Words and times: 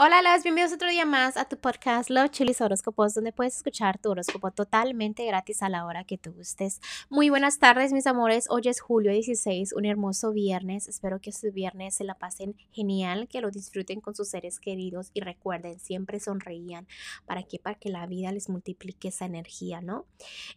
Hola, 0.00 0.22
las 0.22 0.44
bienvenidos 0.44 0.72
otro 0.72 0.88
día 0.88 1.04
más 1.04 1.36
a 1.36 1.46
tu 1.46 1.56
podcast 1.56 2.08
Love 2.08 2.30
Chilis 2.30 2.60
Horóscopos, 2.60 3.14
donde 3.14 3.32
puedes 3.32 3.56
escuchar 3.56 3.98
tu 3.98 4.10
horóscopo 4.10 4.52
totalmente 4.52 5.26
gratis 5.26 5.60
a 5.60 5.68
la 5.68 5.84
hora 5.84 6.04
que 6.04 6.16
tú 6.16 6.32
gustes. 6.34 6.80
Muy 7.10 7.30
buenas 7.30 7.58
tardes, 7.58 7.92
mis 7.92 8.06
amores. 8.06 8.46
Hoy 8.48 8.62
es 8.66 8.80
julio 8.80 9.10
16, 9.10 9.72
un 9.72 9.86
hermoso 9.86 10.30
viernes. 10.30 10.86
Espero 10.86 11.20
que 11.20 11.30
este 11.30 11.50
viernes 11.50 11.96
se 11.96 12.04
la 12.04 12.14
pasen 12.14 12.54
genial, 12.70 13.26
que 13.26 13.40
lo 13.40 13.50
disfruten 13.50 14.00
con 14.00 14.14
sus 14.14 14.28
seres 14.28 14.60
queridos 14.60 15.10
y 15.14 15.20
recuerden, 15.20 15.80
siempre 15.80 16.20
sonreían. 16.20 16.86
¿Para 17.26 17.42
qué? 17.42 17.58
Para 17.58 17.74
que 17.74 17.88
la 17.88 18.06
vida 18.06 18.30
les 18.30 18.48
multiplique 18.48 19.08
esa 19.08 19.24
energía, 19.24 19.80
¿no? 19.80 20.06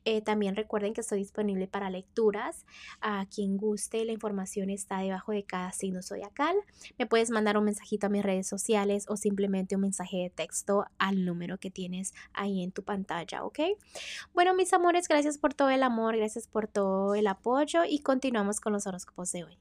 Eh, 0.06 0.22
también 0.22 0.56
recuerden 0.56 0.94
que 0.94 1.02
estoy 1.02 1.18
disponible 1.18 1.66
para 1.66 1.90
lecturas. 1.90 2.68
A 3.02 3.26
quien 3.26 3.58
guste, 3.58 4.06
la 4.06 4.12
información 4.12 4.70
está 4.70 5.00
debajo 5.00 5.32
de 5.32 5.46
cada 5.46 5.72
signo 5.72 6.04
zodiacal. 6.04 6.56
Me 7.00 7.08
puedes 7.08 7.32
mandar 7.32 7.58
un 7.58 7.64
mensajito 7.64 8.06
a 8.06 8.10
mis 8.12 8.22
redes 8.22 8.46
sociales 8.46 9.06
o 9.08 9.18
si 9.18 9.31
simplemente 9.32 9.76
un 9.76 9.82
mensaje 9.82 10.18
de 10.18 10.30
texto 10.30 10.86
al 10.98 11.24
número 11.24 11.58
que 11.58 11.72
tienes 11.72 12.14
ahí 12.34 12.64
en 12.64 12.74
tu 12.74 12.84
pantalla, 12.84 13.46
¿ok? 13.46 13.60
Bueno, 14.34 14.54
mis 14.54 14.74
amores, 14.74 15.08
gracias 15.08 15.38
por 15.38 15.54
todo 15.54 15.70
el 15.70 15.84
amor, 15.84 16.18
gracias 16.18 16.48
por 16.48 16.68
todo 16.68 17.16
el 17.16 17.28
apoyo 17.28 17.86
y 17.88 18.00
continuamos 18.00 18.60
con 18.60 18.74
los 18.74 18.88
horóscopos 18.88 19.32
de 19.32 19.46
hoy. 19.46 19.58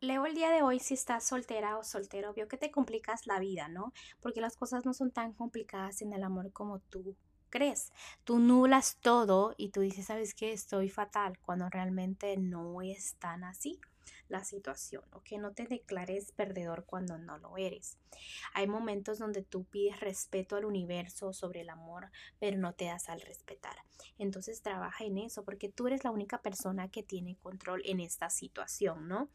Leo 0.00 0.24
el 0.24 0.34
día 0.34 0.50
de 0.50 0.62
hoy 0.62 0.78
si 0.78 0.94
estás 0.94 1.24
soltera 1.24 1.76
o 1.76 1.84
soltero, 1.84 2.32
veo 2.32 2.48
que 2.48 2.56
te 2.56 2.70
complicas 2.70 3.26
la 3.26 3.38
vida, 3.38 3.68
¿no? 3.68 3.92
Porque 4.20 4.40
las 4.40 4.56
cosas 4.56 4.86
no 4.86 4.94
son 4.94 5.10
tan 5.10 5.34
complicadas 5.34 6.00
en 6.00 6.14
el 6.14 6.22
amor 6.22 6.50
como 6.52 6.78
tú 6.78 7.14
crees. 7.50 7.92
Tú 8.24 8.38
nulas 8.38 8.96
todo 9.02 9.54
y 9.58 9.68
tú 9.68 9.80
dices, 9.80 10.06
¿sabes 10.06 10.34
qué? 10.34 10.52
Estoy 10.52 10.88
fatal, 10.88 11.38
cuando 11.40 11.68
realmente 11.68 12.38
no 12.38 12.80
es 12.80 13.16
tan 13.16 13.44
así 13.44 13.80
la 14.28 14.44
situación, 14.44 15.04
¿ok? 15.12 15.32
No 15.38 15.52
te 15.52 15.66
declares 15.66 16.32
perdedor 16.32 16.84
cuando 16.84 17.18
no 17.18 17.38
lo 17.38 17.56
eres. 17.56 17.98
Hay 18.54 18.66
momentos 18.66 19.18
donde 19.18 19.42
tú 19.42 19.64
pides 19.64 20.00
respeto 20.00 20.56
al 20.56 20.64
universo 20.64 21.32
sobre 21.32 21.60
el 21.60 21.70
amor, 21.70 22.10
pero 22.38 22.56
no 22.58 22.72
te 22.72 22.86
das 22.86 23.08
al 23.08 23.20
respetar. 23.20 23.76
Entonces 24.18 24.62
trabaja 24.62 25.04
en 25.04 25.18
eso 25.18 25.44
porque 25.44 25.68
tú 25.68 25.86
eres 25.86 26.04
la 26.04 26.10
única 26.10 26.40
persona 26.42 26.88
que 26.88 27.02
tiene 27.02 27.36
control 27.36 27.82
en 27.84 28.00
esta 28.00 28.30
situación, 28.30 29.08
¿no? 29.08 29.28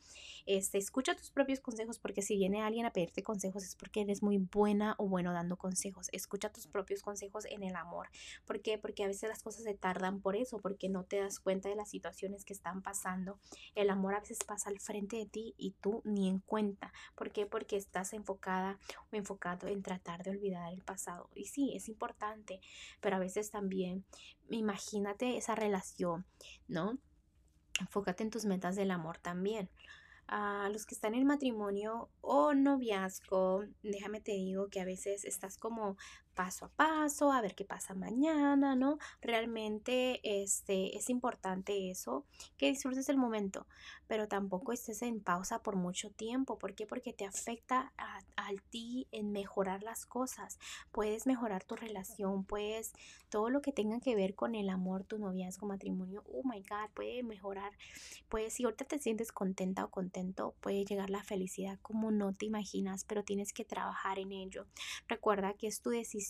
Este, 0.46 0.78
escucha 0.78 1.16
tus 1.16 1.32
propios 1.32 1.60
consejos 1.60 2.00
porque 2.00 2.22
si 2.22 2.36
viene 2.36 2.62
alguien 2.62 2.86
a 2.86 2.92
pedirte 2.92 3.24
consejos 3.24 3.64
es 3.64 3.76
porque 3.76 4.02
eres 4.02 4.24
muy 4.24 4.38
buena 4.38 4.96
o 4.98 5.08
bueno 5.08 5.34
dando 5.34 5.58
consejos. 5.58 6.08
Escucha 6.12 6.52
tus 6.52 6.68
propios 6.68 7.02
consejos 7.02 7.46
en 7.46 7.64
el 7.64 7.76
amor. 7.76 8.10
¿Por 8.46 8.62
qué? 8.62 8.78
Porque 8.78 9.04
a 9.04 9.08
veces 9.08 9.30
las 9.30 9.44
cosas 9.44 9.64
se 9.64 9.74
tardan 9.74 10.22
por 10.22 10.36
eso, 10.36 10.60
porque 10.60 10.90
no 10.90 11.04
te 11.04 11.18
das 11.18 11.40
cuenta 11.40 11.70
de 11.70 11.76
las 11.76 11.90
situaciones 11.90 12.46
que 12.46 12.54
están 12.54 12.82
pasando. 12.82 13.40
El 13.76 13.90
amor 13.90 14.16
a 14.16 14.20
veces 14.20 14.40
pasa 14.46 14.61
al 14.68 14.80
frente 14.80 15.18
de 15.18 15.26
ti 15.26 15.54
y 15.58 15.72
tú 15.82 16.02
ni 16.06 16.28
en 16.28 16.40
cuenta. 16.40 16.92
¿Por 17.16 17.32
qué? 17.32 17.46
Porque 17.46 17.78
estás 17.78 18.14
enfocada 18.14 18.80
o 19.12 19.16
enfocado 19.16 19.68
en 19.68 19.84
tratar 19.84 20.24
de 20.24 20.32
olvidar 20.32 20.72
el 20.72 20.82
pasado. 20.82 21.30
Y 21.36 21.46
sí, 21.46 21.74
es 21.76 21.90
importante, 21.90 22.60
pero 23.00 23.16
a 23.16 23.20
veces 23.20 23.52
también 23.52 24.06
imagínate 24.50 25.38
esa 25.38 25.56
relación, 25.56 26.26
¿no? 26.68 26.98
Enfócate 27.80 28.24
en 28.24 28.30
tus 28.30 28.46
metas 28.46 28.76
del 28.76 28.92
amor 28.92 29.18
también. 29.18 29.70
A 30.28 30.70
los 30.72 30.86
que 30.86 30.96
están 30.96 31.14
en 31.14 31.26
matrimonio 31.26 32.10
o 32.22 32.54
noviazgo, 32.54 33.66
déjame 33.84 34.22
te 34.22 34.32
digo 34.32 34.70
que 34.70 34.80
a 34.80 34.86
veces 34.86 35.26
estás 35.26 35.58
como 35.58 35.98
paso 36.34 36.66
a 36.66 36.70
paso, 36.70 37.32
a 37.32 37.42
ver 37.42 37.56
qué 37.56 37.66
pasa 37.66 37.94
mañana, 37.94 38.76
¿no? 38.76 38.98
Realmente 39.22 40.20
este, 40.24 40.98
es 40.98 41.10
importante 41.10 41.92
eso, 41.92 42.26
que 42.58 42.68
disfrutes 42.68 43.10
el 43.10 43.18
momento, 43.18 43.68
pero 44.08 44.28
tampoco 44.28 44.72
estés 44.72 45.02
en 45.02 45.22
pausa 45.22 45.62
por 45.62 45.76
mucho 45.76 46.10
tiempo. 46.10 46.58
¿Por 46.58 46.76
qué? 46.76 46.86
Porque 46.86 47.14
te 47.14 47.26
afecta 47.26 47.94
a, 47.98 48.22
ti 48.70 49.08
en 49.12 49.32
mejorar 49.32 49.82
las 49.82 50.06
cosas. 50.06 50.60
Puedes 50.92 51.26
mejorar 51.26 51.64
tu 51.64 51.78
relación, 51.78 52.44
puedes, 52.44 52.92
todo 53.30 53.50
lo 53.50 53.62
que 53.62 53.72
tenga 53.72 54.02
que 54.02 54.14
ver 54.14 54.36
con 54.36 54.56
el 54.56 54.70
amor, 54.70 55.06
tu 55.06 55.18
noviazgo, 55.18 55.68
matrimonio, 55.68 56.22
oh 56.28 56.42
my 56.44 56.60
God, 56.60 56.90
puede 56.94 57.24
mejorar. 57.24 57.72
Puedes, 58.28 58.56
si 58.56 58.66
ahorita 58.66 58.84
te 58.84 59.00
sientes 59.00 59.32
contenta 59.32 59.86
o 59.86 59.90
contento, 59.90 60.54
puede 60.60 60.84
llegar 60.84 61.10
la 61.10 61.24
felicidad 61.24 61.80
como 61.82 62.12
no 62.12 62.34
te 62.34 62.46
imaginas, 62.46 63.06
pero 63.06 63.24
tienes 63.24 63.54
que 63.54 63.64
trabajar 63.64 64.20
en 64.20 64.34
ello. 64.34 64.66
Recuerda 65.08 65.54
que 65.54 65.68
es 65.68 65.82
tu 65.82 65.92
decisión 65.92 66.21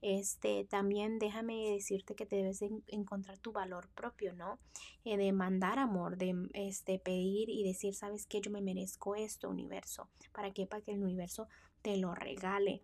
este, 0.00 0.64
también 0.64 1.18
déjame 1.18 1.70
decirte 1.70 2.14
que 2.14 2.26
te 2.26 2.36
debes 2.36 2.62
encontrar 2.88 3.38
tu 3.38 3.52
valor 3.52 3.88
propio, 3.94 4.34
¿no? 4.34 4.58
Eh, 5.04 5.16
de 5.16 5.32
mandar 5.32 5.78
amor, 5.78 6.16
de 6.16 6.34
este, 6.54 6.98
pedir 6.98 7.48
y 7.48 7.64
decir, 7.64 7.94
¿sabes 7.94 8.26
qué? 8.26 8.40
Yo 8.40 8.50
me 8.50 8.62
merezco 8.62 9.14
esto, 9.14 9.48
universo. 9.48 10.08
¿Para 10.32 10.52
qué? 10.52 10.66
Para 10.66 10.82
que 10.82 10.92
el 10.92 11.02
universo 11.02 11.48
te 11.82 11.96
lo 11.96 12.14
regale. 12.14 12.82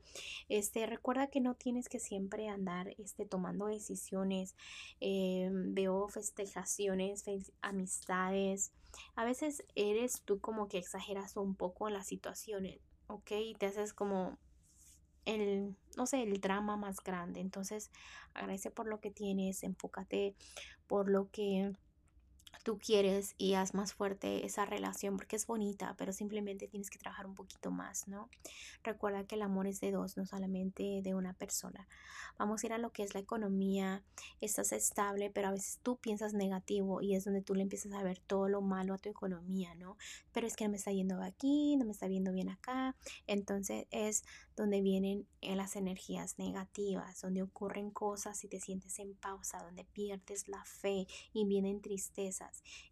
Este, 0.48 0.84
recuerda 0.86 1.28
que 1.28 1.40
no 1.40 1.54
tienes 1.54 1.88
que 1.88 2.00
siempre 2.00 2.48
andar 2.48 2.88
este, 2.98 3.24
tomando 3.24 3.66
decisiones. 3.66 4.56
Eh, 5.00 5.48
veo 5.52 6.08
festejaciones, 6.08 7.24
amistades. 7.62 8.72
A 9.14 9.24
veces 9.24 9.64
eres 9.74 10.22
tú 10.24 10.40
como 10.40 10.68
que 10.68 10.78
exageras 10.78 11.36
un 11.36 11.54
poco 11.54 11.88
las 11.88 12.06
situaciones, 12.06 12.80
¿ok? 13.06 13.30
Y 13.30 13.54
te 13.54 13.66
haces 13.66 13.94
como 13.94 14.38
el, 15.24 15.76
no 15.96 16.06
sé, 16.06 16.22
el 16.22 16.40
drama 16.40 16.76
más 16.76 17.02
grande. 17.02 17.40
Entonces, 17.40 17.90
agradece 18.34 18.70
por 18.70 18.86
lo 18.86 19.00
que 19.00 19.10
tienes, 19.10 19.62
enfócate 19.62 20.34
por 20.86 21.10
lo 21.10 21.30
que 21.30 21.72
tú 22.64 22.78
quieres 22.78 23.34
y 23.38 23.54
haz 23.54 23.74
más 23.74 23.94
fuerte 23.94 24.44
esa 24.44 24.64
relación 24.64 25.16
porque 25.16 25.36
es 25.36 25.46
bonita, 25.46 25.94
pero 25.96 26.12
simplemente 26.12 26.68
tienes 26.68 26.90
que 26.90 26.98
trabajar 26.98 27.26
un 27.26 27.34
poquito 27.34 27.70
más, 27.70 28.08
¿no? 28.08 28.28
Recuerda 28.82 29.24
que 29.24 29.36
el 29.36 29.42
amor 29.42 29.66
es 29.66 29.80
de 29.80 29.90
dos, 29.90 30.16
no 30.16 30.26
solamente 30.26 31.00
de 31.02 31.14
una 31.14 31.34
persona. 31.34 31.88
Vamos 32.38 32.62
a 32.62 32.66
ir 32.66 32.72
a 32.72 32.78
lo 32.78 32.92
que 32.92 33.02
es 33.02 33.14
la 33.14 33.20
economía, 33.20 34.04
estás 34.40 34.72
estable, 34.72 35.30
pero 35.30 35.48
a 35.48 35.52
veces 35.52 35.80
tú 35.82 35.96
piensas 35.96 36.34
negativo 36.34 37.00
y 37.00 37.14
es 37.14 37.24
donde 37.24 37.42
tú 37.42 37.54
le 37.54 37.62
empiezas 37.62 37.92
a 37.92 38.02
ver 38.02 38.18
todo 38.18 38.48
lo 38.48 38.60
malo 38.60 38.94
a 38.94 38.98
tu 38.98 39.08
economía, 39.08 39.74
¿no? 39.74 39.96
Pero 40.32 40.46
es 40.46 40.54
que 40.54 40.64
no 40.64 40.70
me 40.70 40.76
está 40.76 40.92
yendo 40.92 41.22
aquí, 41.22 41.76
no 41.76 41.84
me 41.84 41.92
está 41.92 42.06
viendo 42.06 42.32
bien 42.32 42.48
acá, 42.48 42.96
entonces 43.26 43.86
es 43.90 44.24
donde 44.56 44.80
vienen 44.80 45.26
eh, 45.40 45.56
las 45.56 45.76
energías 45.76 46.38
negativas, 46.38 47.20
donde 47.20 47.42
ocurren 47.42 47.90
cosas 47.90 48.42
y 48.44 48.48
te 48.48 48.60
sientes 48.60 48.98
en 48.98 49.14
pausa, 49.14 49.62
donde 49.62 49.84
pierdes 49.84 50.48
la 50.48 50.64
fe 50.64 51.06
y 51.32 51.44
vienen 51.44 51.80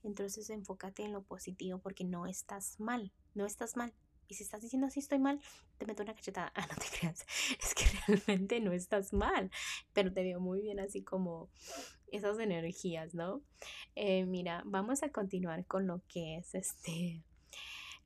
entonces 0.02 0.50
enfócate 0.50 1.02
en 1.02 1.12
lo 1.12 1.22
positivo 1.22 1.78
porque 1.78 2.04
no 2.04 2.26
estás 2.26 2.78
mal, 2.80 3.12
no 3.34 3.46
estás 3.46 3.76
mal. 3.76 3.92
Y 4.28 4.34
si 4.34 4.42
estás 4.42 4.60
diciendo 4.60 4.88
así 4.88 5.00
estoy 5.00 5.18
mal, 5.18 5.40
te 5.78 5.86
meto 5.86 6.02
una 6.02 6.14
cachetada. 6.14 6.52
Ah, 6.56 6.66
no 6.68 6.76
te 6.76 6.98
creas. 6.98 7.24
Es 7.62 7.74
que 7.74 7.84
realmente 8.06 8.60
no 8.60 8.72
estás 8.72 9.12
mal. 9.12 9.50
Pero 9.92 10.12
te 10.12 10.22
veo 10.22 10.40
muy 10.40 10.60
bien 10.60 10.80
así 10.80 11.02
como 11.02 11.48
esas 12.08 12.38
energías, 12.38 13.14
¿no? 13.14 13.42
Eh, 13.94 14.26
mira, 14.26 14.62
vamos 14.66 15.02
a 15.02 15.10
continuar 15.10 15.64
con 15.66 15.86
lo 15.86 16.02
que 16.08 16.38
es 16.38 16.54
este 16.54 17.22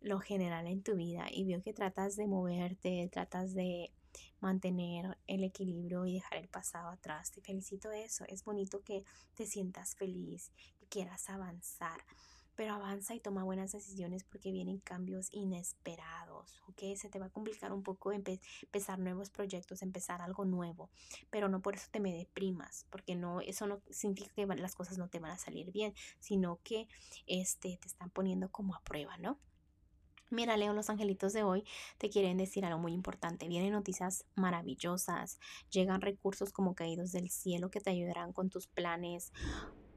lo 0.01 0.19
general 0.19 0.67
en 0.67 0.83
tu 0.83 0.97
vida. 0.97 1.27
Y 1.31 1.45
veo 1.45 1.63
que 1.63 1.73
tratas 1.73 2.17
de 2.17 2.27
moverte, 2.27 3.09
tratas 3.13 3.55
de 3.55 3.93
mantener 4.41 5.19
el 5.27 5.45
equilibrio 5.45 6.07
y 6.07 6.15
dejar 6.15 6.39
el 6.39 6.49
pasado 6.49 6.89
atrás. 6.89 7.31
Te 7.31 7.41
felicito 7.41 7.91
eso. 7.91 8.25
Es 8.29 8.45
bonito 8.45 8.83
que 8.83 9.05
te 9.35 9.47
sientas 9.47 9.95
feliz 9.95 10.53
y 10.81 10.87
quieras 10.87 11.29
avanzar. 11.31 12.05
Pero 12.57 12.75
avanza 12.75 13.15
y 13.15 13.21
toma 13.21 13.43
buenas 13.43 13.73
decisiones 13.73 14.25
porque 14.25 14.53
vienen 14.53 14.81
cambios 14.81 15.33
inesperados, 15.33 16.61
¿ok? 16.69 16.95
Se 16.97 17.09
te 17.09 17.19
va 17.19 17.27
a 17.27 17.31
complicar 17.31 17.73
un 17.73 17.83
poco 17.83 18.13
empezar 18.13 18.99
nuevos 18.99 19.31
proyectos, 19.31 19.81
empezar 19.81 20.21
algo 20.21 20.45
nuevo, 20.45 20.91
pero 21.31 21.49
no 21.49 21.63
por 21.63 21.77
eso 21.77 21.87
te 21.91 22.01
me 22.01 22.13
deprimas, 22.13 22.85
porque 22.91 23.15
no, 23.15 23.41
eso 23.41 23.67
no 23.67 23.81
significa 23.89 24.35
que 24.35 24.47
las 24.57 24.75
cosas 24.75 24.99
no 24.99 25.09
te 25.09 25.21
van 25.21 25.31
a 25.31 25.39
salir 25.39 25.71
bien, 25.73 25.95
sino 26.19 26.59
que 26.63 26.87
este, 27.27 27.79
te 27.81 27.89
están 27.89 28.11
poniendo 28.11 28.51
como 28.51 28.75
a 28.75 28.83
prueba, 28.83 29.17
¿no? 29.17 29.39
Mira, 30.33 30.57
Leo, 30.57 30.73
los 30.73 30.91
angelitos 30.91 31.33
de 31.33 31.43
hoy 31.43 31.65
te 31.99 32.09
quieren 32.09 32.37
decir 32.37 32.65
algo 32.65 32.79
muy 32.79 32.93
importante. 32.93 33.49
Vienen 33.49 33.73
noticias 33.73 34.25
maravillosas, 34.37 35.41
llegan 35.71 36.01
recursos 36.01 36.53
como 36.53 36.77
caídos 36.77 37.11
del 37.11 37.31
cielo 37.31 37.69
que 37.73 37.81
te 37.81 37.91
ayudarán 37.91 38.33
con 38.33 38.49
tus 38.49 38.69
planes. 38.69 39.33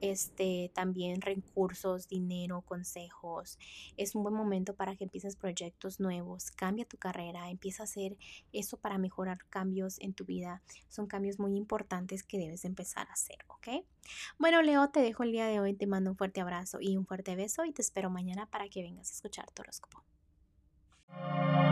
Este, 0.01 0.71
también 0.73 1.21
recursos, 1.21 2.07
dinero, 2.07 2.61
consejos. 2.63 3.59
Es 3.95 4.15
un 4.15 4.23
buen 4.23 4.33
momento 4.33 4.75
para 4.75 4.95
que 4.95 5.03
empieces 5.03 5.35
proyectos 5.35 5.99
nuevos. 5.99 6.49
Cambia 6.49 6.83
tu 6.83 6.97
carrera, 6.97 7.51
empieza 7.51 7.83
a 7.83 7.85
hacer 7.85 8.17
eso 8.51 8.77
para 8.77 8.97
mejorar 8.97 9.45
cambios 9.49 9.99
en 9.99 10.13
tu 10.13 10.25
vida. 10.25 10.63
Son 10.89 11.05
cambios 11.05 11.39
muy 11.39 11.55
importantes 11.55 12.23
que 12.23 12.39
debes 12.39 12.65
empezar 12.65 13.07
a 13.07 13.13
hacer, 13.13 13.37
¿ok? 13.47 13.85
Bueno, 14.39 14.63
Leo, 14.63 14.89
te 14.89 14.99
dejo 14.99 15.21
el 15.21 15.31
día 15.31 15.45
de 15.45 15.59
hoy. 15.59 15.75
Te 15.75 15.85
mando 15.85 16.09
un 16.09 16.17
fuerte 16.17 16.41
abrazo 16.41 16.79
y 16.81 16.97
un 16.97 17.05
fuerte 17.05 17.35
beso 17.35 17.63
y 17.65 17.71
te 17.71 17.83
espero 17.83 18.09
mañana 18.09 18.47
para 18.47 18.67
que 18.67 18.81
vengas 18.81 19.09
a 19.11 19.13
escuchar 19.13 19.51
tu 19.51 19.61
horóscopo. 19.61 20.03
Bye. 21.21 21.62